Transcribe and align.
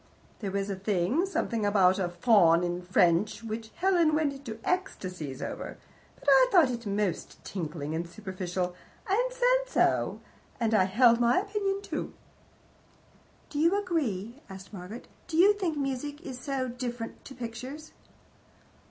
There 0.39 0.49
was 0.49 0.71
a 0.71 0.75
thing 0.75 1.27
something 1.27 1.63
about 1.63 1.99
a 1.99 2.09
faun 2.09 2.63
in 2.63 2.81
French 2.81 3.43
which 3.43 3.69
Helen 3.75 4.15
went 4.15 4.33
into 4.33 4.57
ecstasies 4.63 5.43
over, 5.43 5.77
but 6.19 6.27
I 6.27 6.47
thought 6.51 6.71
it 6.71 6.87
most 6.87 7.45
tinkling 7.45 7.93
and 7.93 8.09
superficial, 8.09 8.73
and 9.07 9.31
said 9.31 9.65
so, 9.67 10.19
and 10.59 10.73
I 10.73 10.85
held 10.85 11.17
to 11.17 11.21
my 11.21 11.37
opinion 11.37 11.83
too." 11.83 12.15
"Do 13.51 13.59
you 13.59 13.79
agree?" 13.79 14.41
asked 14.49 14.73
Margaret. 14.73 15.07
"Do 15.27 15.37
you 15.37 15.53
think 15.53 15.77
music 15.77 16.21
is 16.23 16.39
so 16.39 16.67
different 16.67 17.23
to 17.25 17.35
pictures?" 17.35 17.91